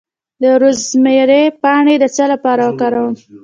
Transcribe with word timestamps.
د 0.41 0.43
روزمیری 0.61 1.43
پاڼې 1.61 1.95
د 1.99 2.05
څه 2.15 2.23
لپاره 2.33 2.61
وکاروم؟ 2.65 3.13